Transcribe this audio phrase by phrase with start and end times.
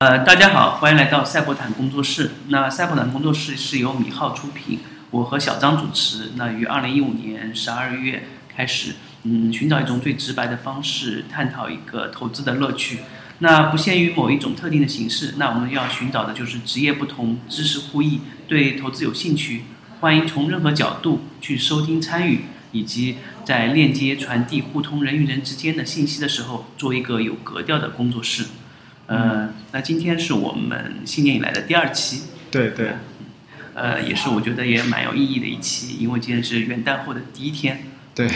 [0.00, 2.30] 呃，大家好，欢迎来到赛博坦工作室。
[2.48, 4.78] 那赛博坦工作室是由米浩出品，
[5.10, 6.30] 我和小张主持。
[6.36, 8.94] 那于二零一五年十二月开始，
[9.24, 13.00] 嗯，寻找一种最直白的方式，探讨一个投资的乐趣。
[13.40, 15.34] 那不限于某一种特定的形式。
[15.36, 19.64] 那我们要寻找的就是职业不同、知识互异、对投资有兴趣，
[20.00, 28.46] 欢迎从任何角度去收听参与，以及在链接、传递、互通人与人之间的信息的时候，做一个有格调的工作室。
[29.10, 32.92] 呃，那今天是我们新年以来的第二期，对对，
[33.74, 37.82] 呃，也是我觉得也蛮有意义的一期，因为今天是元旦后的第一天，
[38.14, 38.30] 对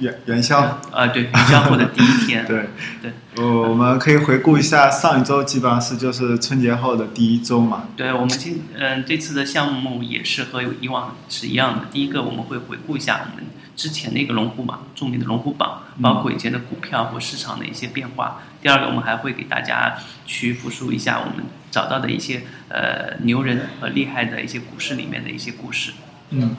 [0.00, 2.66] 元元宵，呃，对元宵后的第一天，对。
[3.00, 7.84] 对，我我们可以回顾一下上一周，基本上是就是春节后的第一周嘛。
[7.96, 13.46] 对，我们今嗯这次的项目也是和以往是一样的，第一个我们会回顾一下我们
[13.80, 18.42] 之前的一个龙虎榜，著名的龙虎榜，包括以前的股票或市场的一些变化。
[18.60, 25.92] 第二个，我们还会给大家去复述一下我们找到的一些呃牛人和厉害的一些股市里面的一些故事。
[26.28, 26.54] 嗯，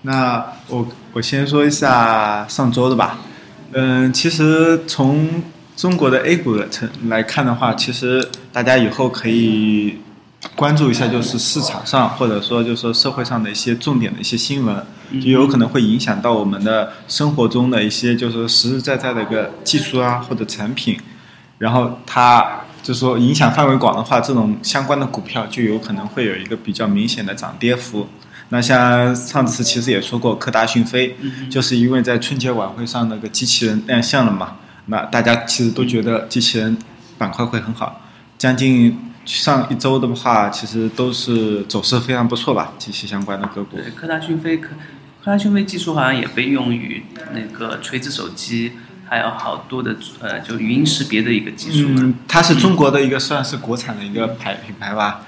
[0.00, 3.18] 那我我先说一下上周的吧。
[3.72, 5.42] 嗯，其实从
[5.76, 9.98] 中国的 A 股的成来看的话，其实大家以后可以
[10.54, 20.98] 关注一下，就是市场上或者说就是说社会上的一些重点的一些新闻，就有可能会影响到我们的生活中的一些就是实实在在的一个技术啊或者产品，
[21.58, 28.06] 然后它就是说影响范围广的话，这种相关的股票就有可能会有一个比较明显的涨跌幅。
[28.50, 31.16] 那像上次其实也说过，科大讯飞，
[31.50, 36.76] 就是因为在春节晚会上那个机器人亮相了嘛，那大家其实都觉得机器人
[37.16, 38.02] 板块会很好，
[38.36, 43.76] 将近上一周的话，其实都是走势非常不错吧，机器相关的个股。
[43.76, 44.70] 对，科大讯飞科
[45.22, 48.72] 科大讯飞技术好像也被用于那个锤子手机，
[49.08, 51.88] 还有好多的呃就语音识别的一个技术。
[51.90, 55.22] 嗯，它是中国的一个算是国产的一个牌品牌吧，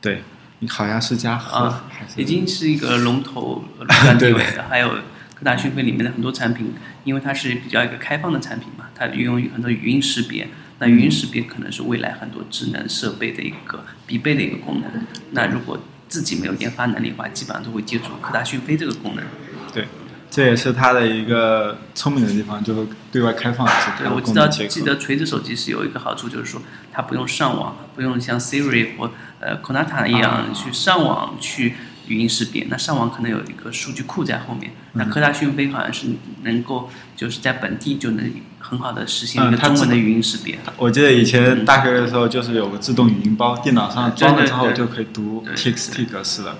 [0.00, 0.22] 对。
[0.68, 1.86] 好像是家啊，
[2.16, 3.64] 已经是一个龙头
[4.20, 4.66] 地位的。
[4.68, 4.90] 还有
[5.34, 10.48] 科大讯飞里面的很多产品，因为它是比较一个开放的产品嘛，它运用于很多语音识别。
[10.80, 14.90] 那语音识别可能是未来很多智能设备的一个必备的一个功能。
[15.30, 19.24] 那如果自己没有研发能力的话，基本上都会接触科大讯飞这个功能。
[19.72, 19.86] 对。
[20.32, 23.66] 这也是它的一个聪明的地方，就是对外开放。
[23.98, 29.10] 对，我知道，记得锤子手机是有一个好处，就是说它不用上网，不用像 Siri 或
[29.40, 31.74] 呃 c o n a t a 一样去上网去
[32.10, 32.66] 语音识别。
[32.68, 34.72] 那上网可能有一个数据库在后面。
[34.92, 36.08] 那科大讯飞好像是
[36.42, 40.58] 能够就是在本地就能很好的实现一个中文的语音识别。
[40.76, 46.56] 我记得以前大学的时候就是有个自动语音包，电脑上装了之后就可以读 TXT 格式的。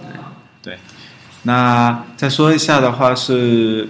[0.63, 0.79] 对。
[1.43, 3.89] 那再说一下的话是，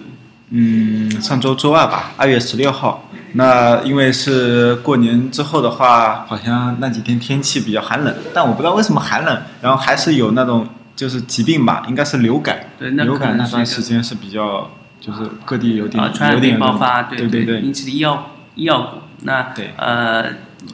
[0.50, 3.08] 嗯，上周周二吧，二月十六号。
[3.32, 10.66] 那因为是过年之后的话，好像那几天天气比较寒冷，但我不知道为什么寒冷，然后还是有那种
[11.00, 12.60] 就是疾病吧，应该是流感。
[12.78, 18.98] 对，那流感那段时间是比较，就是各地有点有点爆发，对对对，引起的医药医药股。
[19.22, 20.26] 那对呃，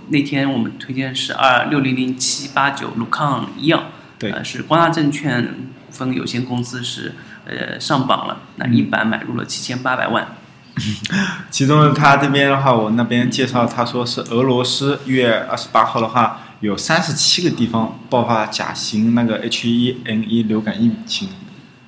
[0.09, 3.85] 那天我们推荐是二六零零七八九鲁抗医药，
[4.19, 5.45] 对，是光大证券。
[5.87, 7.15] 股份有限公司是
[7.47, 10.27] 呃上榜了，那一板买入了七千八百万。
[11.49, 21.29] 其中他这边的话，我那边介绍，他说是俄罗斯一月二十八号的话，有三十七个地方爆发甲型那个 H1N1 流感疫情。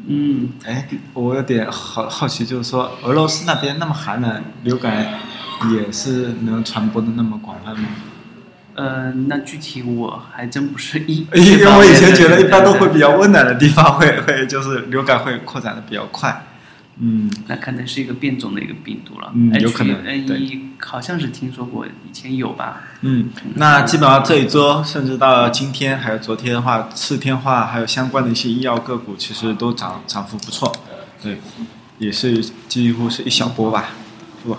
[0.06, 5.18] 嗯，哎，我有点好好奇，就是说俄罗斯那边那么寒冷，流感
[5.72, 7.88] 也是能传播的那么广泛吗？
[8.76, 16.46] 嗯，那具体我还真不是一， 因为我以前觉得一般都会比较温暖的地方会会就是流感会扩展的比较快，
[17.00, 30.72] 嗯，那可能是一个变种的一个病毒了，嗯，有可能，N1 好像是听说过，以前有吧，嗯，那基本上这一周甚至到今天还有昨天的话，四天化还有相关的一些医药个股其实都涨涨幅不错，
[31.22, 31.40] 对，
[31.98, 33.90] 也是几乎是一小波吧，
[34.44, 34.56] 不，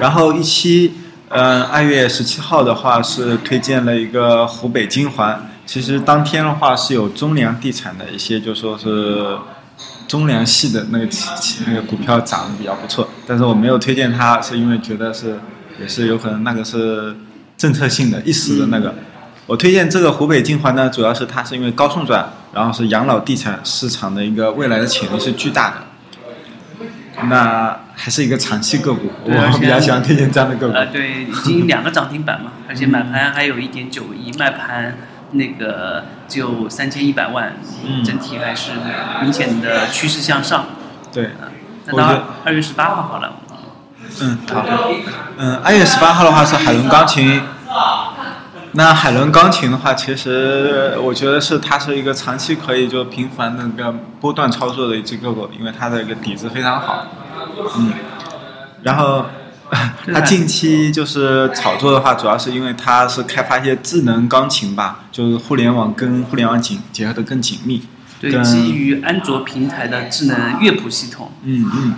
[0.00, 0.92] 然后一期。
[1.34, 5.48] 嗯，二月十七号的话是推荐了一个湖北金环。
[5.64, 9.38] 其实当天的话是有中粮地产的一些，就说是
[10.06, 11.06] 中粮系的那个
[11.66, 13.08] 那个股票涨得比较不错。
[13.26, 15.38] 但是我没有推荐它，是因为觉得是
[15.80, 17.16] 也是有可能那个是
[17.56, 18.94] 政策性的一时的那个。
[19.46, 25.76] 我推荐这个湖北金环呢，主要是它是因为高送转，然后是养老地产市场的一个未来的潜力是巨大的。
[27.28, 30.74] 那还是一个长期个股，我比较喜欢推荐这样的个股。
[30.74, 34.96] 呃，对，已经两个涨停板嘛，而且买盘还有一点九亿，卖盘
[35.32, 37.54] 那个只有三千一百万，
[38.04, 38.72] 整体还是
[39.22, 40.64] 明显的趋势向上。
[41.12, 41.32] 对，
[41.86, 43.32] 那到二月十八号好了。
[44.20, 44.64] 嗯，好。
[45.38, 47.40] 嗯，二月十八号的话是海伦钢琴。
[48.74, 57.06] 那海伦钢琴的话，其实我觉得是它是一个长期可以就频繁那个波段操作的一只个股，因为它的一个底子非常好。
[57.76, 57.92] 嗯，
[58.82, 59.26] 然后
[60.12, 67.82] 它近期就是炒作的话，主要是因为它是开发一些智能钢琴吧，就是互联网跟互联网紧结合的更紧密。
[68.20, 71.32] 对，基于安卓平台的智能乐谱系统。
[71.42, 71.94] 嗯嗯。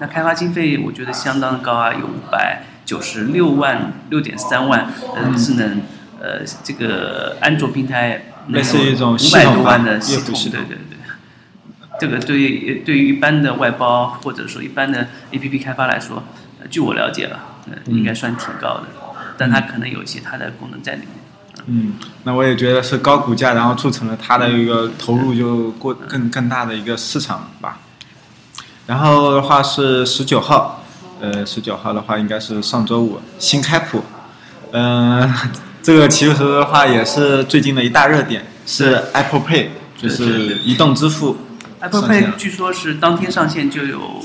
[0.00, 2.64] 那开发经费我觉得相当高啊，有五百。
[2.84, 5.80] 九十六万六点三万嗯智能，
[6.20, 10.98] 呃，这个安卓平台类似于一种五百多万的系统，对对对，
[11.98, 16.24] 这个对于对于一般的外包或者说一般的 A P P 开发来说，
[16.70, 17.40] 据我了解了，
[17.86, 18.84] 应该算挺高的，
[19.36, 21.08] 但它可能有一些它的功能在里面。
[21.66, 21.94] 嗯，
[22.24, 27.78] 那我也觉得是高股价，然后促成了它的一个投入就过更更大的一个市场吧。
[28.86, 30.80] 然后的话是十九号。
[31.20, 34.02] 呃，十九号的话应该是上周五，新开普，
[34.72, 35.32] 嗯，
[35.80, 41.38] 这个其实的话也是最近的一大热点，是 Apple Pay，就是移动支付。
[41.80, 44.22] Apple Pay 据说是当天上线就有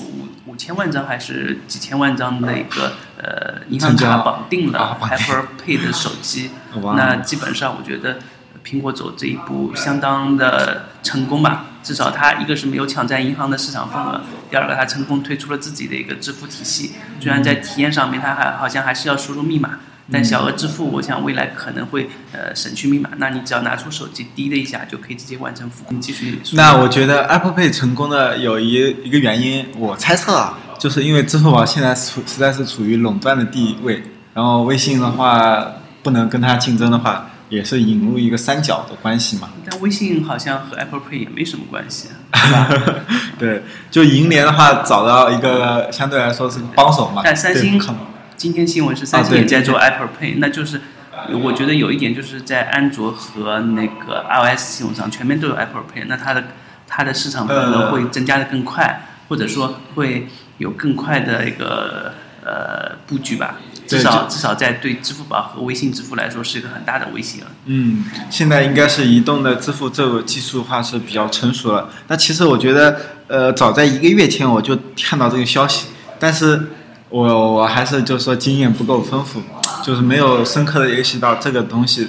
[0.59, 6.51] 千万张还是几千万张的一个呃银行卡绑定了 Apple Pay 的手机，
[6.95, 8.19] 那基本上我觉得。
[8.61, 14.21] 苹果走这一步相当的成功吧，至少它一个是没有抢占银行的市场份额，
[14.51, 16.91] 第二个它成功推出了自己的一个支付体系。
[17.21, 19.79] 虽然在体验上面它还好像还是要输入密码，
[20.11, 26.01] 但小额支付我想未来可能会呃省去密码，那你只要拿出手机滴的一下就可以直接完成付款。
[26.01, 26.39] 继续。
[26.53, 28.73] 那我觉得 Apple Pay 成功的有一
[29.03, 34.03] 一个原因，我猜测啊，就是因为支付宝现在处实在是处于垄断的地位，
[34.33, 35.73] 然后微信的话
[36.03, 37.25] 不能跟它竞争的话。
[37.49, 39.49] 也是引入一个三角的关系嘛？
[39.67, 42.69] 但微信好像和 Apple Pay 也没什么关系，是吧？
[43.39, 47.23] 对，就银联的话找到一个相对来说是帮手嘛。
[47.25, 47.79] 但三星
[48.39, 50.79] 今天新闻是三星也在做 Apple Pay，那就是
[51.43, 56.45] 我觉得有一点就是在安卓和那个 iOS 系统上全面都有 Apple Pay，那它的
[56.87, 62.13] 它的市场份额会增加的更快，或者说会有更快的一个
[62.45, 63.57] 呃布局吧。
[63.85, 67.47] 至少至少在对支付宝和微信支付来说是一个很大的威胁了。
[67.65, 71.89] 嗯，现在应该是移动的支付这个技术化是比较成熟了。
[72.07, 75.87] 那其实我觉得，呃，早在一个月前我就看到这个消息，
[76.19, 76.67] 但是
[77.09, 79.41] 我我还是就是说经验不够丰富，
[79.83, 82.07] 就是没有深刻的意识到这个东西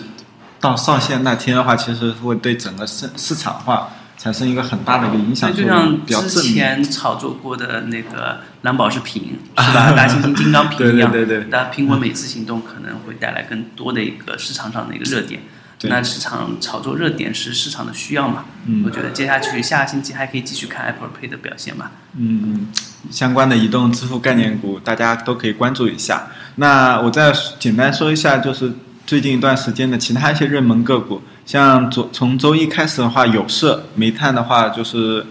[0.61, 3.89] 到上线那天的话，其实会对整个市市场化。
[4.23, 9.93] 产生一个很大的一个影响，就像之前炒作过的那个蓝宝石屏 是吧？
[9.93, 11.49] 大猩猩金刚 屏一样，对对对。
[11.51, 15.41] 但苹果每次行动可能会带来更多的一个市场上的一个热点。
[15.83, 18.45] 那市场炒作热点是市场的需要嘛？
[18.67, 18.83] 嗯。
[18.85, 21.93] 我觉得接下去下个星期还可以继续看 Apple Pay 的表现吧？
[22.17, 22.69] 嗯嗯。
[23.11, 26.27] 相关的移动支付概念股，大家都可以关注一下。
[26.57, 28.71] 那我再简单说一下，就是
[29.07, 31.23] 最近一段时间的其他一些热门个股。
[31.47, 35.25] 像昨从周一开始的话，有色、煤炭的话，就是，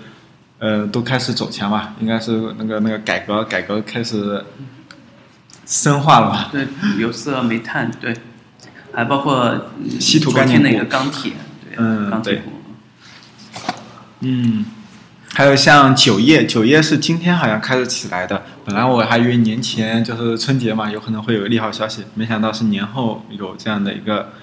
[0.58, 4.44] 呃，都开始走强吧，应该是那个那个改革改革开始
[5.66, 6.50] 深化了吧？
[6.52, 6.68] 对，
[6.98, 8.14] 有色、煤炭，对，
[9.00, 11.32] 还包括稀土概念那个钢铁，
[11.64, 12.42] 对，嗯，对，
[14.20, 14.66] 嗯，
[15.34, 24.34] 还有像酒业，酒业是今天好像开始起来的，本来我还以为年前就是春节嘛，有可能会有利好消息，没想到是年后有这样的一个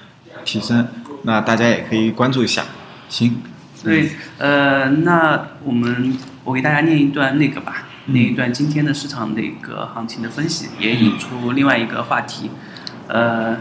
[0.46, 0.88] 提升。
[1.25, 2.64] 那大家也可以关注一下，
[3.10, 3.36] 行。
[3.84, 12.50] 对，呃，那我们我给大家念一段那个吧，念一段今天的市场的一个行情的分析，也引出另外一个话题。
[13.08, 13.58] 呃，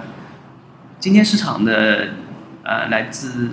[1.00, 2.10] 今天市场的
[2.64, 3.52] 呃来自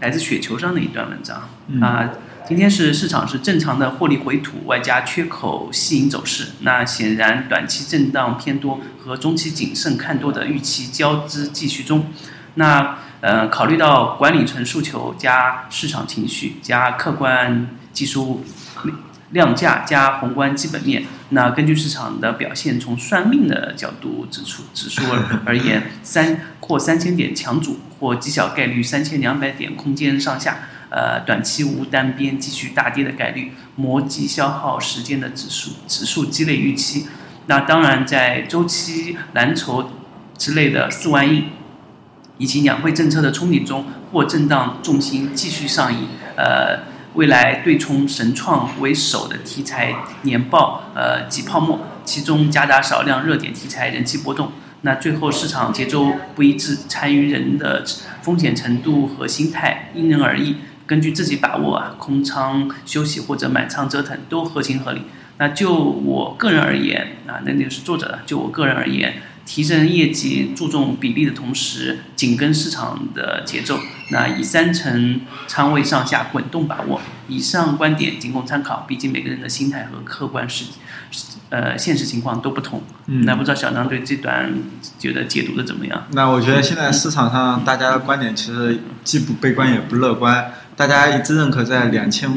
[0.00, 1.48] 来自雪球上的一段文章
[1.80, 2.10] 啊，
[2.46, 6.52] 今天是市场是正常的获利回吐，外加缺口吸引走势。
[6.60, 12.06] 那显然短期震荡偏多和中期谨慎看多的预期交织继续中。
[12.54, 18.44] 那呃，考虑到管理层诉求加市场情绪加客观技术
[19.34, 25.02] 量价加宏观基本面，那根据市场的表现，从算命的角度指出指数
[25.44, 37.06] 而言，三或三千点强阻或极小概率三千两百点空间上下，呃，短期无单边继续大跌的概率，磨击消耗时间的指数指数积累预期。
[37.46, 39.90] 那当然，在周期蓝筹
[40.38, 41.44] 之类的四万亿。
[42.36, 46.08] 以及两会政策的憧憬中，或震荡重心继续上移。
[46.36, 46.80] 呃，
[47.14, 54.50] 未来对冲神创为首的题材年报，呃，及泡沫，其中夹杂少量热点题材，人气波动。
[54.82, 57.84] 那最后市场节奏不一致，参与人的
[58.22, 60.56] 风险程度和心态因人而异，
[60.86, 65.02] 根据自己把握啊，空仓休息或者满仓折腾都合情合理。
[65.38, 68.20] 那就我个人而言啊，那那个是作者的。
[68.26, 69.14] 就我个人而言。
[69.44, 73.78] 提升业绩、注重比例的同时，紧跟市场的节奏。
[74.10, 77.00] 那以三成仓位上下滚动把握。
[77.26, 80.66] 以上观点仅供参考，毕竟每个人的心态和客观实，
[81.48, 82.82] 呃，现实情况都不同。
[83.06, 84.52] 嗯那不知道小张对这段
[84.98, 86.06] 觉得解读的怎么样？
[86.12, 92.30] 那我觉得现在市场上大家的观点其实既不悲观也不乐观，大家一致认可在两千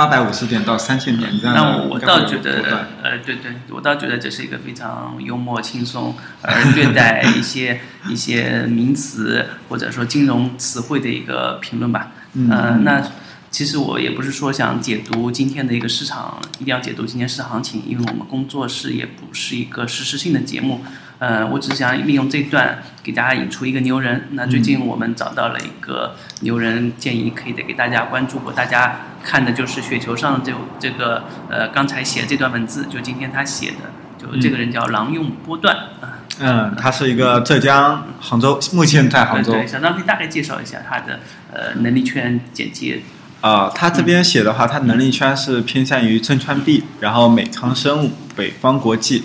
[0.00, 12.12] 八百五十点到三千点这样的那我倒觉得，呃，对对，我倒觉得这是一个非常幽默、轻松，而略带一些一些名词或者说金融词汇的一个评论吧。
[12.32, 13.06] 嗯呃，那
[13.50, 20.80] 其实我也不是说想解读今天的一个市场，一定要解读今天市场行情，因为我们工作室也不是一个实时性的节目。
[21.18, 24.28] 呃，我只是想利用这段给大家引出一个牛人。
[24.30, 28.50] 那最近我们找到了一个牛人，建议可以得给大家关注过。
[28.50, 36.18] 大家看的就是雪球上这这个呃刚才写的这段文字，就今天他写的，就这个人叫郎用波段啊。
[36.38, 41.20] 嗯，他是一个浙江杭州，目前在杭州对对，小张可以大概介绍一下他的
[41.52, 43.02] 呃能力圈简介。
[43.42, 49.24] 啊、他这边写的话，他能力圈是偏向于证券币，然后美康生物、北方国际。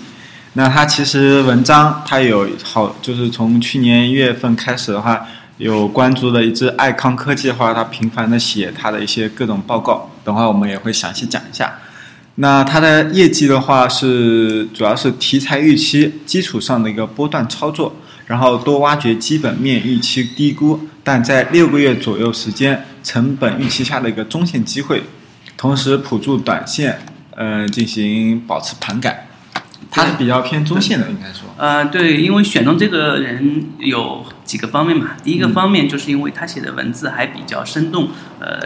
[0.54, 5.26] 那他其实文章他有好，就是从去年一月份开始的话，
[5.58, 11.78] 有关注的一只爱康科技的话，他频繁的写他的一些各种报告，等会我们也会详细讲一下。
[12.38, 17.96] 那它的业绩的话是主要是题材预期基础上的一个波段操作，
[18.26, 25.02] 然后多挖掘基本面预期低估，但在六个月左右时间成本预期下的一个中线机会，
[25.56, 26.98] 同时辅助短线
[27.34, 29.25] 呃进行保持盘感。
[29.90, 31.48] 它是比较偏中线的，应该说。
[31.56, 35.12] 呃，对，因为选中这个人有几个方面嘛。
[35.22, 38.60] 第一个嗯方面就是因为他写的文字还比较生动，呃，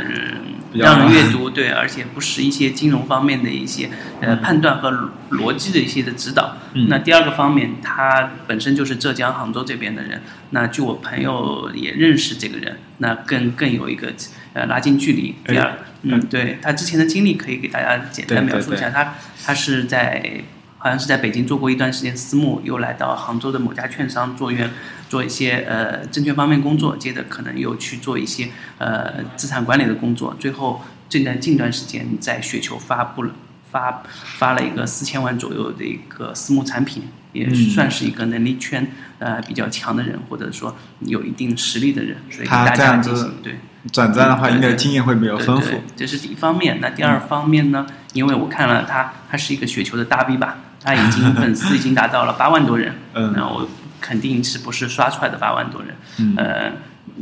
[0.72, 3.90] 比较让人阅读，对，而且不失一些金融方面的一些
[4.20, 6.56] 呃嗯判断和逻辑的一些的指导。
[6.72, 14.12] 嗯那第二个方面，他本身就是浙江杭州这边的人，那据我朋友也认识这个人，那更更有一个
[14.54, 15.34] 呃拉近距离。
[15.46, 19.14] 第二，哎嗯，对他之前的经历可以给大家简单描述一下，对他
[19.44, 20.42] 他是在。
[20.82, 24.70] 好像是在北京做过一段时间私募，又来到杭州的某家券商做员，
[25.10, 33.34] 做一些呃证券方面工作，接着可能又去做一些呃资产管理的工作，最后这段近段时间在雪球发布了
[33.70, 34.02] 发
[34.38, 37.02] 发了一个四千万左右的一个私募产品，
[37.34, 43.56] 也嗯算是一个能力圈呃比较强的人，或者说有一定实力的人，所以大家进行对。
[43.92, 45.80] 转战的话，应该经验会比较丰富。
[45.96, 46.80] 这是第一方面。
[46.82, 47.86] 那第二方面呢？
[48.12, 52.94] 因为我看了他，他是一个雪球的大 V 吧，他已经粉丝已经达到了八万多人。
[53.14, 53.68] 嗯那我
[54.00, 55.94] 肯定是不是刷出来的八万多人？
[56.18, 56.72] 嗯呃，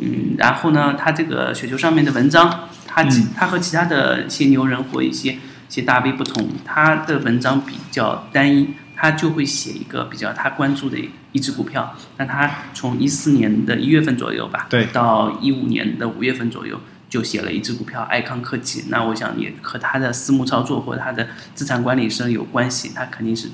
[0.01, 5.39] 嗯，然后呢，他这个雪球上面的文章，他、嗯他和其他的一些牛人或一些一
[5.69, 10.97] 些大 V 不同，他的文章比较单一，他就会写一个比较他关注的
[11.33, 11.93] 一只股票。
[12.17, 16.81] 那他从一四年的一月份左右吧，对到一五年的五月份左右。
[17.09, 23.49] 就写了一只股票爱康科技，那我想也和他的私募操作或者他的资产管理是有关系，他肯定是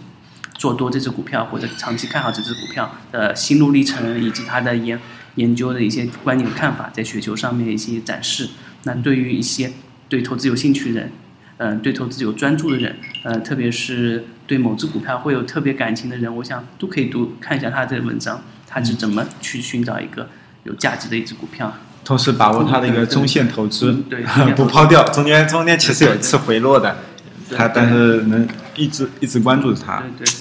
[0.54, 4.99] 做多这只股票或者长期看好这只股票的心路历程，以及他的研
[5.37, 8.50] 研究的一些观点看法，在雪球上面的一些展示。
[8.84, 9.73] 那对于一些
[10.08, 11.12] 对投资有兴趣的人，
[11.56, 20.28] 嗯、对投资有专注的人，呃，特别是对某只股票会有特别感情的人，我想都可以读看一下他的文章，他是怎么去寻找一个
[20.64, 21.73] 有价值的一只股票。
[22.04, 24.23] 同时把握它的一个中线投资， 对
[24.54, 25.02] 不抛掉。
[25.04, 26.96] 中间中间其实有一次回落的，
[27.56, 28.46] 它但是能
[28.76, 30.02] 一直一直关注它。
[30.18, 30.32] 对对，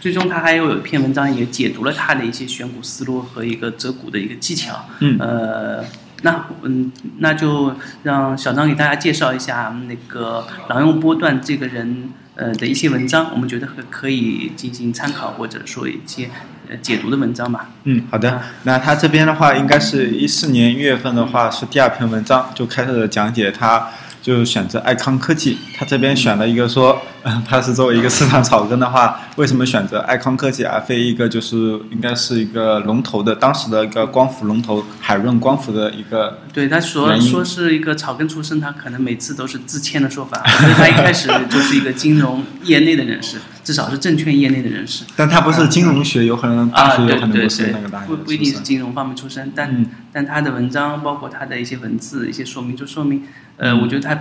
[0.00, 4.86] 最终他还有一篇文章也解读了他的一些选股思路和一个择股的一个技巧。
[5.00, 5.84] 嗯呃，
[6.22, 12.10] 那嗯，那就让小张给大家介绍一下那个郎用波段这个人
[12.40, 16.30] 呃的一些文章，我们觉得可可以进行参考或者说一些
[16.70, 17.68] 呃解读的文章吧。
[17.84, 18.40] 嗯，好的。
[18.62, 23.90] 那他这边的话，应该是一四年一月份的话是第二篇文章，就开始讲解他
[24.22, 25.58] 就选择爱康科技。
[25.76, 31.56] 他这边选了一个说，嗯，他是作为一个市场草根的话，为什么选择爱康科技而非一个就是
[31.90, 45.04] 应该是一个龙头的当时的一个光伏龙头海润光伏的一个对他说说是一个草根出身，他可能每次都是自谦的说法，所以他一开始就是一个金融业内的人士，至少是证券业内的人士。
[45.14, 53.22] 但他不是金融学，有可能大啊，学有可能不是那个大学不不一定是金融方面出身，但、嗯但他的文章包括他的一些文字、一些说明，就说明，
[53.56, 54.18] 呃，嗯我觉得他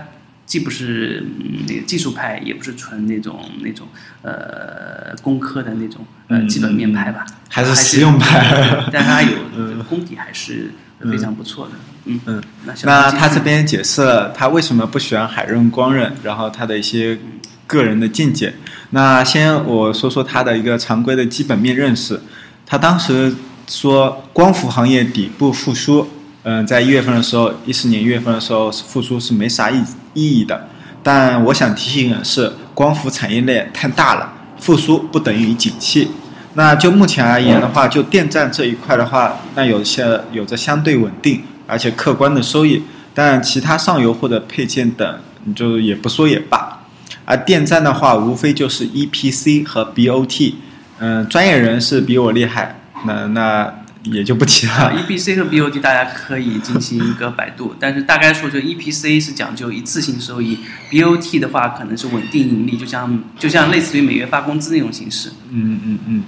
[0.50, 3.88] 既不是嗯那个技术派，也不是纯那种那种
[4.24, 10.72] 呃工科的那种呃嗯基本面派吧，还是实用派 但他有嗯功底还是
[11.10, 11.74] 非常不错的，
[12.06, 12.44] 嗯嗯。
[12.65, 17.20] 那小那他这边解释了他为什么不喜欢海润光润，然后他的一些
[17.68, 18.56] 个人的见解。
[18.89, 22.20] 那先我说说他的一个常规的基本面认识。
[22.65, 23.36] 他当时
[23.68, 26.08] 说光伏行业底部复苏，
[26.51, 29.84] 嗯，在一月份的时候，一四年一月份的时候复苏是没啥意
[30.15, 30.68] 意义的。
[31.03, 36.10] 但我想提醒的是，光伏产业链太大了，复苏不等于景气。
[36.56, 42.82] 那就目前而言的话，就电站这一块的话，那有些有着相对稳定而且客观的收益，
[43.13, 46.79] 但其他上游或者配件等，你就也不说也罢。
[47.25, 50.56] 而电站的话，无非就是 EPC 和 BOT，
[50.98, 53.72] 嗯，专业人士比我厉害，那那
[54.03, 54.94] 也就不提了。
[54.96, 60.60] EPC 和 BOT 大家可以进行一个百度， 但是大概说，就 EPC 是讲究一次性收益
[60.91, 65.32] ，BOT 的话可能是稳定盈利，就像就像类似于每月发工资那种形式。
[65.50, 66.24] 嗯嗯嗯，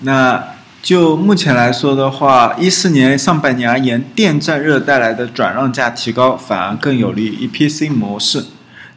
[0.00, 0.42] 那
[0.82, 8.44] 就目前来说的话，一四年上半年而言，电站热带来的转让价提高，反而更有利 EPC 模式。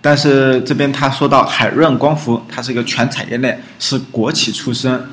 [0.02, 5.04] 但是这边他说到海润光伏，它是一个全产业链，是国企出身。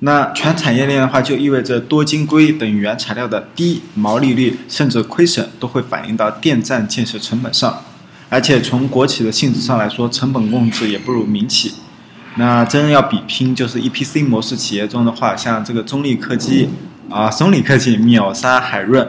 [0.00, 7.82] 那全产业链的话，就意味着多晶硅等原材料的低毛利率甚至亏损，都会反映到电站建设成本上。
[8.28, 11.74] 而且从国企的性质上来说，成本控制也不如民企。
[12.36, 16.68] 那真要比拼，就是 EPC 模式企业中的话，像这个中立科技
[17.10, 19.08] 啊、松里科技秒杀海润，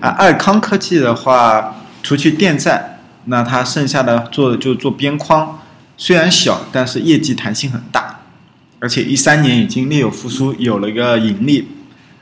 [0.00, 5.60] 啊，爱康科技的话，除去电站，那它剩下的做的就做边框，
[5.96, 8.20] 虽然小，但是业绩弹性很大，
[8.78, 11.66] 而且一三年已经略有复苏，有了一个盈利，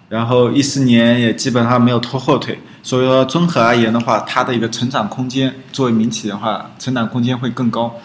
[0.09, 8.01] 然后一四年也基本上没有拖后腿，所以说综合而言的话，它的一个成长空间，作为民企的话，成长空间会更高。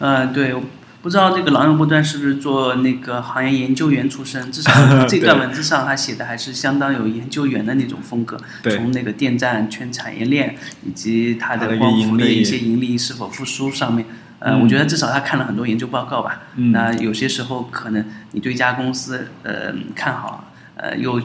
[0.00, 0.52] 嗯、对，
[1.00, 4.50] 不知道这个狼人波段是不是做那个行业研究员出身？
[4.50, 4.72] 至少
[5.06, 8.36] 这段文字上他写的还是相当有研究员的那种风格。
[8.62, 14.06] 对从那个电站全产业链以及它它的光伏盈利的一些盈利是否复苏上面，
[14.44, 16.42] 呃，嗯我觉得至少他看了很多研究报告吧。
[16.56, 21.20] 嗯那有些时候可能你对一家公司呃看好，呃又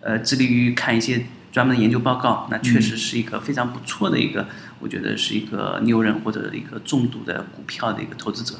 [0.00, 4.46] 呃致力于看一些专门的研究报告，那确实是一个非常不错的一个，
[4.80, 8.54] 我觉得是一个牛人或者一个重度的股票的一个投资者。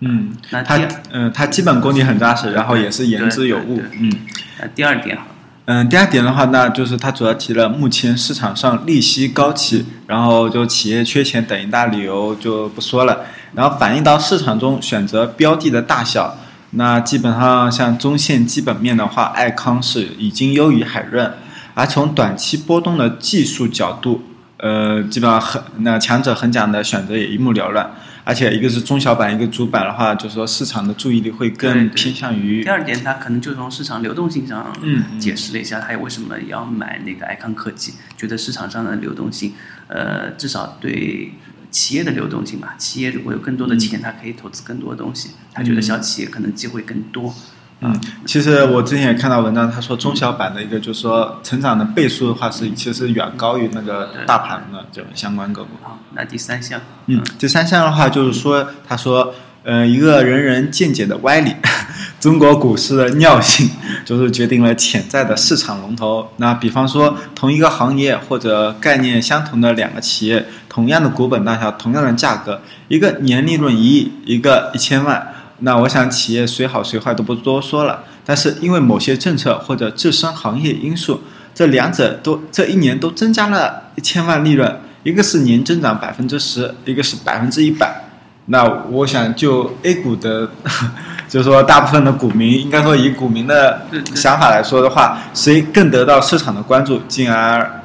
[0.00, 3.82] 嗯，那第二嗯，他基本功底很扎实，然后也是言之有物。
[3.98, 4.10] 嗯
[4.58, 5.26] 呃，第二点哈，
[5.72, 13.18] 嗯，第二点的话，那就是它主要提了目前市场上利息高企，然后就企业缺钱等一大理由就不说了，
[13.54, 16.36] 然后反映到市场中选择标的的大小，
[16.70, 21.32] 那基本上像中线基本面的话，爱康是已经优于海润，
[21.74, 24.24] 而从短期波动的技术角度，
[24.56, 27.88] 呃，基本上很那强者恒强的选择也一目了然。
[28.30, 35.18] 而且一个是中小板，一个主板的话，就是说市场的注意力会更偏向于第二点，他可能就从市场流动性上嗯嗯。
[35.18, 39.54] 解释了一下，他为什么要买那个爱康科技，觉得市场上的流动性，
[39.88, 41.32] 呃，至少对
[41.72, 47.34] 企业的流动性吧，企业如果有更多的钱，他可以投资更多的东西，他觉得小企业可能机会更多。
[47.82, 55.70] 嗯，其实我之前也看到文章，他说中小板的一个就是说成长的倍数的话是其实远高于那个大盘的这种相关个股。
[55.82, 61.56] 好，那第三项，嗯，第三项的话就是说，他说，呃，一个人人见解的歪理，
[62.20, 63.70] 中国股市的尿性
[64.04, 66.28] 就是决定了潜在的市场龙头。
[66.36, 75.26] 那比方说，同一个行业或者概念相同的两个企业，同样的股本大小，同样的价格，一个年利润一亿，一个一千万。
[75.60, 81.20] 那我想企业谁好谁坏都不多说了，但是因为某些政策或者自身行业因素，
[81.54, 88.04] 这两者都这一年都增加了一千万利润，一个是年增长百分之十，一个是百分之一百。
[88.46, 90.50] 那我想就 A 股的，
[91.28, 93.82] 就是说大部分的股民，应该说以股民的
[94.14, 97.82] 想法来说的话，谁更得到市场的关注，进而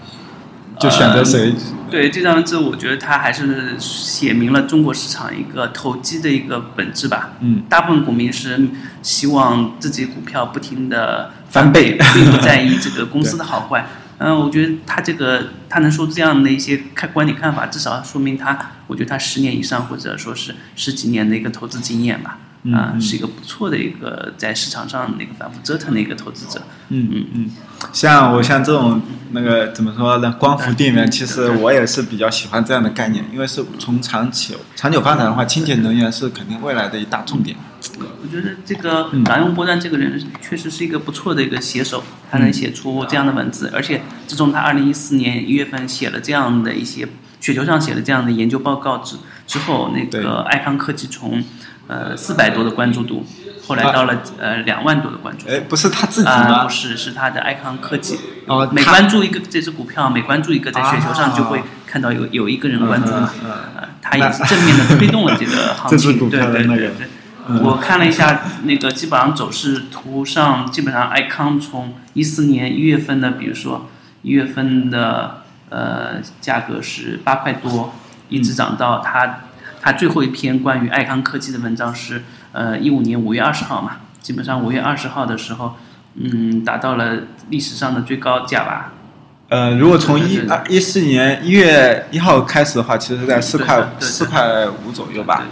[0.79, 1.53] 就选择谁。
[1.89, 7.31] 对这段文字，我觉得它还是写明了中国市场一个投机的一个本质吧。
[7.39, 8.59] 嗯，大部分股民是
[9.01, 13.85] 希望自己股票不停的翻倍并不在意这个 公司的好坏。
[14.17, 22.39] 嗯，我觉得他这个他能说这样的一些看观点看法，至少说明他，我觉得他十年以上或者说是十几年的一个投资经验吧。
[22.65, 26.61] 嗯啊、嗯是一个不错的一个在市场上那个反复折腾的一个投资者。
[26.89, 27.51] 嗯嗯嗯，
[27.93, 29.01] 像我像这种
[29.31, 30.35] 那个怎么说呢？
[30.39, 37.55] 光伏电源，其实我也是比较喜欢这样的概念，因为是从长久长久发展的话，清洁能源是肯定未来的一大重点。
[37.99, 47.07] 我觉得这个嗯郎用波段这个人确实是一个不错的一个写手，他能写出这样的文字，而且自从他二零一四年一月份写了这样的一些
[47.39, 51.43] 雪球上写了这样的研究报告之之后，那个爱康科技从
[51.87, 53.25] 呃四百多的关注度，
[53.67, 55.51] 后来到了呃两万多的关注度。
[55.51, 56.69] 哎，不是他自己不？
[56.69, 58.19] 是，是他的爱康科技。
[58.47, 63.29] 哦，每关注一个这只股票，每关注一个，在雪球上就会看到有有一个人关注嘛。
[63.43, 66.17] 呃，他也是正面的推动了这个行情。
[66.29, 66.91] 对对对对。
[67.47, 73.87] 嗯我看了一下那个基本上走势图上，基本上爱康从一四年一月份的，比如说
[74.23, 77.93] 一月份的呃价格是八块多，
[78.29, 79.41] 一直涨到它
[79.85, 85.75] 它最后一篇关于爱康科技的文章是呃一五年五月二十号嘛，基本上五月二十号的时候，
[86.15, 87.17] 嗯，达到了
[87.49, 88.93] 历史上的最高价吧。
[89.49, 95.43] 呃，如果从一二一四年一月一号开始的话，其实在四块四块五左右吧。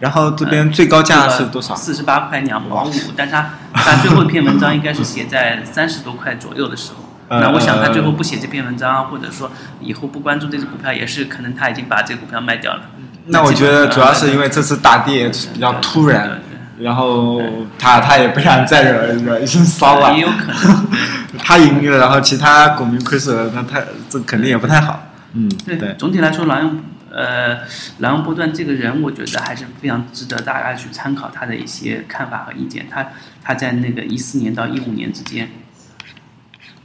[0.00, 1.76] 然后这边最高价是多少？
[1.76, 7.04] 四十八块两毛五，但他他最后一篇文章应该是写在三十多块左右的时候。
[7.28, 12.80] 呃那我想他最后不写这篇文章，或者说以后不关注这只股票，也是可能他已经把这个股票卖掉了。
[13.28, 16.40] 那我觉得主要是因为这次大跌比较突然，
[16.78, 17.42] 然后
[17.78, 20.86] 他他也不想再惹惹一身骚了也，有可能。
[21.38, 25.02] 他盈利了，然后其他股民亏损了，那他这肯定也不太好。
[25.34, 26.80] 嗯，对，对，总体来说，郎永
[27.12, 27.58] 呃
[27.98, 32.86] 郎永波段这个人，我觉得还是非常值得大家去参考他的一些看法和意见。
[32.90, 33.08] 他
[33.44, 35.50] 他在那个一四年到一五年之间，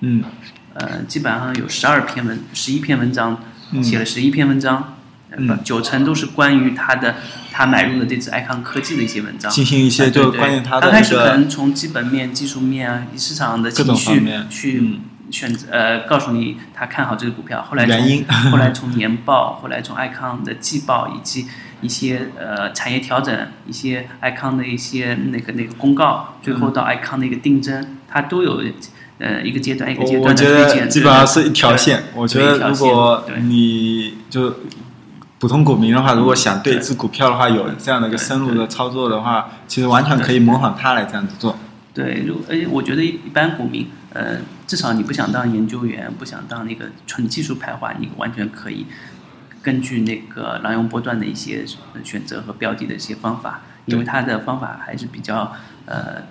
[0.01, 0.23] 嗯。
[0.75, 3.37] 呃，基本上有十二篇文，十一篇文章，
[3.73, 3.83] 嗯。
[3.83, 4.85] 写了十一篇文章，呃
[5.37, 7.15] 嗯九成都是关于他的
[7.51, 9.51] 他买入的这只爱康科技的一些文章。
[9.51, 14.99] 进行一些就关于他的刚开始可能从基本面、技术面啊、市场的情绪去嗯
[15.31, 17.65] 选择，呃，告诉你他看好这个股票。
[17.67, 21.47] 后来原因从后来 从年报，后来从爱康的季报以及
[21.81, 28.61] 一些呃产业调整，一些爱康的一些那个那个公告，最后到爱康的一个定增，它都有
[29.17, 30.87] 呃一个阶段一个阶段的推荐。
[30.87, 32.03] 基本上是一条线。
[32.13, 34.57] 我觉得如果对你就
[35.43, 41.57] 普通股民的话，如果想对一只股票的话有这样的一个深入的操作的话，其实完全可以模仿他来这样子做。
[41.93, 48.85] 对，如而且我觉得一一般股民，呃，至少你不想当研究员，不想当那个纯技术派的话，你完全可以
[49.61, 55.51] 根据那个狼用波段的一些呃选择和标的的一些方法，因为它的方法还是比较
[55.85, 56.23] 呃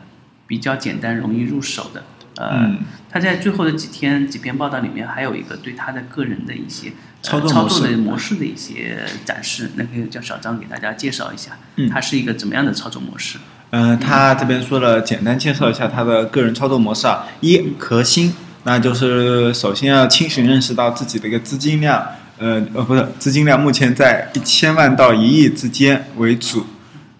[0.47, 2.03] 比较简单，容易入手的。
[2.37, 2.79] 呃，嗯
[3.11, 13.39] 他在最后的几天几篇报道里面，还有一个对他的个人的一些、呃、操作模式操作的模式的一些展示，那可以叫小张给大家介绍一下，嗯他是一个怎么样的操作模式？
[13.71, 17.27] 嗯，他这边说了，简单介绍一下他的个人操作模式啊。
[17.41, 22.03] 一核心，那就是首先要清醒认识到自己的一个资金量，
[22.39, 26.67] 呃呃不是资金量目前在一千万到一亿之间为主。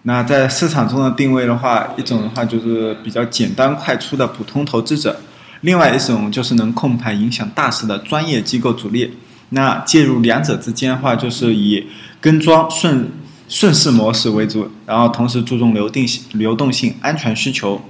[0.03, 5.19] 那在市场中的定位的话，一种的话就是比较简单快出的普通投资者，
[5.61, 9.17] 另外一种就是能控盘影响大势的专业机构主力。
[9.49, 11.87] 那介入两者之间的话，就是以
[12.19, 13.11] 跟庄顺
[13.47, 17.81] 顺势模式为主，然后同时注重流动性、流动性、安全需求。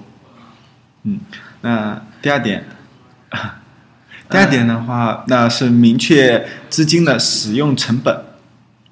[1.04, 1.20] 嗯，
[1.62, 2.66] 那第二点，
[4.30, 8.24] 第二点的话，那是明确资金的使用成本。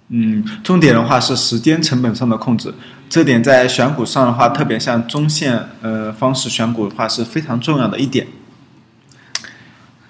[0.10, 2.74] 嗯，重点的话是时间成本上的控制，
[3.12, 8.26] 这点在选股上的话，特别像中线呃方式选股的话是非常重要的一点。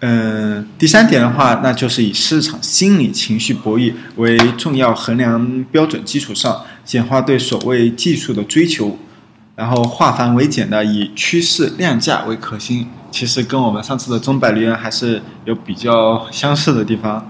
[0.01, 8.99] 嗯，第三点的话，那就是以市场心理情绪博弈为重要衡量标准基础上，简化对所谓技术的追求，
[9.55, 12.87] 然后化繁为简的以趋势量价为核心。
[13.09, 17.27] 其实跟我们上次的中百利润还是有比较相似的地方。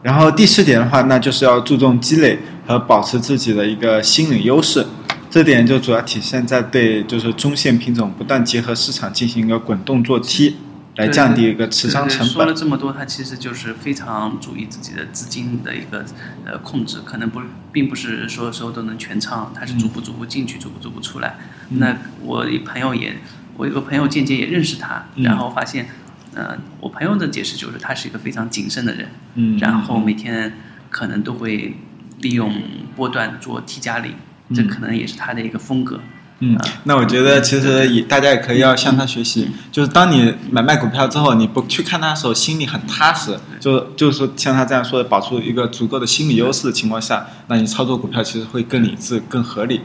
[0.00, 4.86] 然后第四点的话，那就是要注重积累和保持自己的一个心理优势，
[5.30, 10.58] 这点就主要体现在对就是中线品种不断结合市场进行一个滚动做 T，
[10.96, 12.52] 来降低一个持仓成对对说了。
[12.52, 16.04] 这么多，他其实就是非常注意自己的资金的一个
[16.44, 17.40] 呃控制，可能不
[17.72, 21.38] 并不是所有时候都能全仓，他是逐步逐步进去，逐步逐步出来。
[21.70, 23.16] 嗯那我一朋友也，
[23.56, 25.88] 我有个朋友间接也认识他，嗯然后发现，
[26.34, 30.52] 呃，我朋友的解释就是他是一个非常谨慎的人，嗯，然后每天
[30.90, 31.74] 可能都会
[32.20, 32.52] 利用
[32.96, 34.14] 波段做 T 加零，
[34.54, 36.00] 这嗯可能也是他的一个风格。
[36.40, 49.80] 嗯，那我觉得其实也大家也可以要向他学习，就是当你买卖股票之后，你不去看它的时候，心里很踏实，就就是像他这样说的，保持一个足够的心理优势的情况下，那你操作股票其实会更理智、更合理，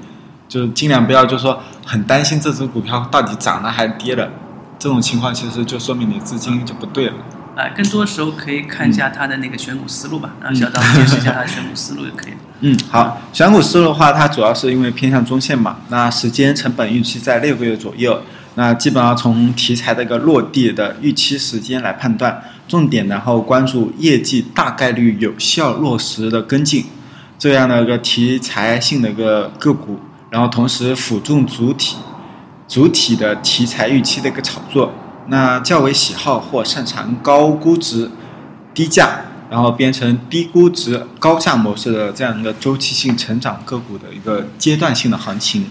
[0.48, 4.30] 就是尽量不要就说很担心这只股票到底涨了还是跌了，
[4.78, 7.13] 这种情况其实就说明你资金就不对了。
[7.56, 12.38] 啊、更多时候可以看一下他的那个选股思路吧，嗯让小张解释一下他的选股思路就可以了。
[12.66, 18.22] 嗯，好，选股思路的话，它主要是因为偏向中线嘛，那时间成本预期在六个月左右，
[18.56, 26.86] 那基本上从题材的一个落地的预期时间来判断，重点然后关注业绩大概率有效落实的跟进，
[27.38, 31.98] 这样的一个题材性的一个个股，然后同时辅助主体
[32.68, 34.94] 主体的题材预期的一个炒作，
[35.28, 38.10] 那较为喜好或擅长高估值、
[38.74, 45.66] 低价，然后变成低估值高价模式的这样一个周期性成长个股的一个阶段性的行情。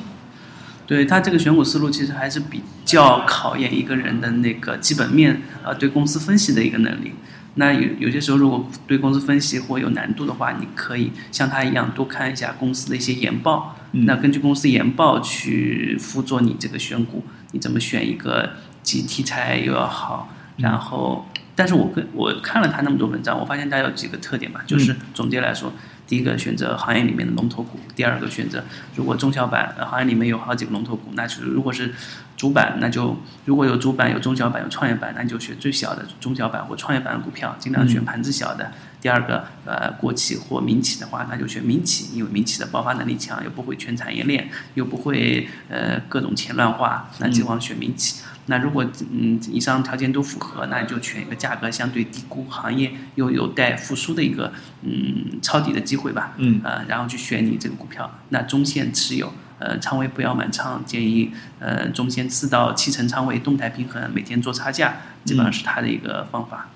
[0.86, 7.12] 对他这个选股思路，其实还是比较考验一个人的那个基本面啊，对公司分析的一个能力。
[7.54, 13.76] 那有有些时候，如果对公司分析或有难度的话，你可以像他一样多看一下公司的一些研报。
[13.92, 18.50] 那根据公司研报去辅佐你这个选股，你怎么选一个
[18.82, 25.72] 既题材又要好，然后，但是我跟我看了他那么多文章，我发现他有几个特点吧，就是总结来说。
[26.04, 28.62] 第一个选择行业里面的龙头股，第二个选择
[28.96, 31.94] 如果中小板行业里面有好几个龙头股，那是如果是
[32.36, 33.16] 主板，那就
[33.46, 38.72] 如果有主板有中小板有创业板，那就选最小的中小板或创业板的股票，尽量选盘子小的。
[39.00, 48.22] 第二个呃国企或民企的话，那就选民企，因为民企的爆发能力强，又不会全产业链，又不会呃各种钱乱花，那希望选民企。
[48.46, 54.52] 那如果嗯以上条件都符合，那就选一个价格相对低估、行业又有待复苏的一个
[54.82, 56.32] 嗯抄底的机会吧。
[56.38, 56.60] 嗯。
[56.64, 58.18] 呃，然后去选你这个股票。
[58.30, 66.68] 那中线持有，呃，仓位不要满仓，建议呃中线四到七成仓位，动态平衡，每天做差价，基本上是他的一个方法。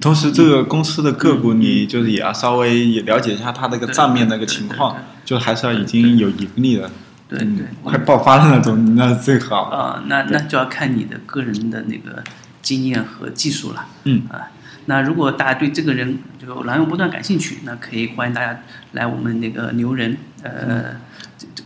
[0.00, 6.90] 同时，这个公司的个股你就是也要稍微也了解一下它的一个账面的一个情况，就还是要已经有盈利了。
[7.38, 9.64] 对对，快爆发了那种，那最好。
[9.64, 12.22] 啊，那那就要看你的个人的那个
[12.60, 13.86] 经验和技术了。
[14.04, 14.50] 嗯啊，
[14.86, 18.60] 那如果大家对这个人就狼用波段感兴趣，那可以欢迎大家
[18.92, 20.96] 来我们那个牛人呃，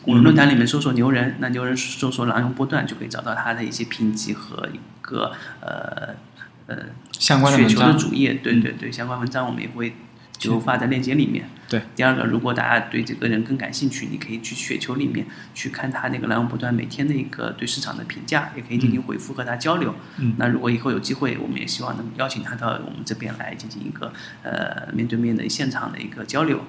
[0.04, 6.14] 我们论坛里面搜索牛人，那牛人搜索狼用波段就可以找到他的一些评级和一个呃
[6.66, 6.76] 呃
[7.12, 8.34] 相关的雪球的主页。
[8.34, 9.94] 对对对，相关文章我们也会。
[10.38, 11.48] 就发在链接里面。
[11.68, 19.94] 对，第二个，如果大家对这个人更感兴趣，你可以去雪球里面去看他那个来往不断每天的一个对市场的评价，也可以进行回复和他交流。
[20.18, 20.34] 嗯。
[20.38, 26.60] 那如果以后有机会，我们也希望能邀请他到我们这边来进行一个呃面对面的现场的一个交流。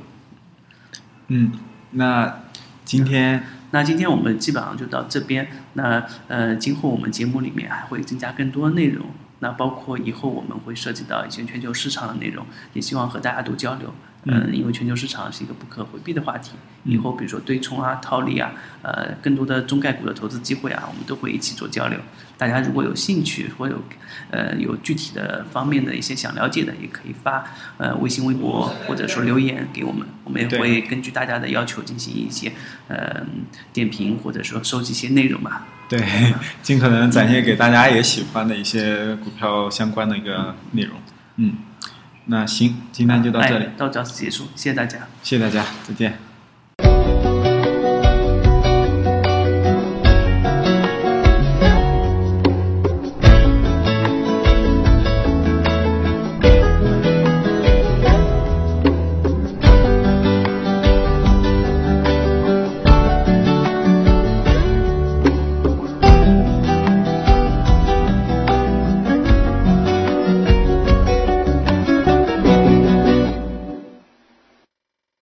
[1.27, 1.51] 嗯，
[1.91, 2.43] 那
[2.83, 5.47] 今天那今天我们基本上就到这边。
[5.73, 9.05] 那呃，今后我们节目里面还会增加更多内容。
[9.39, 13.93] 那包括以后我们会涉及到一些全球市场的内容，也希望和大家多交流。
[14.27, 16.51] 嗯，因为全球市场是一个不可回避的话题。
[16.83, 21.99] 以后比如说对冲啊、套利啊，呃，更多的中概股的投资机会啊，我们都会一起做交流。
[22.37, 23.81] 大家如果有兴趣或有
[24.29, 27.43] 呃有具体的方面的一些想了解的，也可以发
[27.77, 32.51] 呃微信、微博或者说留言给我们，我们也会根据大家的要求进行一些
[32.87, 33.25] 呃
[33.73, 35.65] 点评或者说收集一些内容吧。
[35.89, 35.99] 对，
[36.61, 40.97] 尽可能展现给大家也喜欢的一些股票相关的一个内容。
[41.37, 41.53] 嗯，
[42.27, 46.26] 那行，今天就到这里，到这结束，谢谢大家，谢谢大家，再见。